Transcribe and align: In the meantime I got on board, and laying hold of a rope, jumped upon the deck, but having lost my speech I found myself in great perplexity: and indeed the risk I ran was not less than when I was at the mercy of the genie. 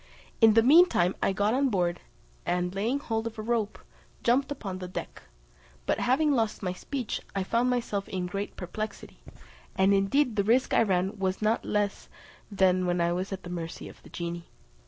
In 0.41 0.55
the 0.55 0.63
meantime 0.63 1.13
I 1.21 1.31
got 1.31 1.53
on 1.53 1.69
board, 1.69 1.99
and 2.43 2.73
laying 2.73 2.97
hold 2.97 3.27
of 3.27 3.37
a 3.37 3.43
rope, 3.43 3.77
jumped 4.23 4.51
upon 4.51 4.79
the 4.79 4.87
deck, 4.87 5.21
but 5.85 5.99
having 5.99 6.31
lost 6.31 6.63
my 6.63 6.73
speech 6.73 7.21
I 7.35 7.43
found 7.43 7.69
myself 7.69 8.09
in 8.09 8.25
great 8.25 8.55
perplexity: 8.55 9.19
and 9.75 9.93
indeed 9.93 10.37
the 10.37 10.43
risk 10.43 10.73
I 10.73 10.81
ran 10.81 11.19
was 11.19 11.39
not 11.39 11.63
less 11.65 12.09
than 12.51 12.87
when 12.87 12.99
I 12.99 13.13
was 13.13 13.31
at 13.31 13.43
the 13.43 13.51
mercy 13.51 13.87
of 13.87 14.01
the 14.01 14.09
genie. 14.09 14.47